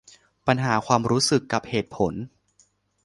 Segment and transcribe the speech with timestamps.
[0.47, 2.13] ปัญหาความรู้สึกกับเหตุผล